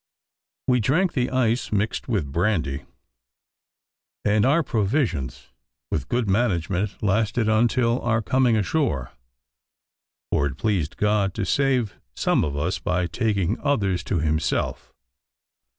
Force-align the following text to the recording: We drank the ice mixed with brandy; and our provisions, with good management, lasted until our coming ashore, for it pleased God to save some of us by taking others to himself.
We 0.67 0.79
drank 0.79 1.13
the 1.13 1.29
ice 1.29 1.71
mixed 1.71 2.07
with 2.07 2.31
brandy; 2.31 2.85
and 4.25 4.47
our 4.47 4.63
provisions, 4.63 5.49
with 5.91 6.09
good 6.09 6.27
management, 6.27 7.03
lasted 7.03 7.47
until 7.47 8.01
our 8.01 8.23
coming 8.23 8.57
ashore, 8.57 9.11
for 10.31 10.47
it 10.47 10.57
pleased 10.57 10.97
God 10.97 11.35
to 11.35 11.45
save 11.45 11.99
some 12.15 12.43
of 12.43 12.57
us 12.57 12.79
by 12.79 13.05
taking 13.05 13.59
others 13.59 14.03
to 14.05 14.17
himself. 14.17 14.91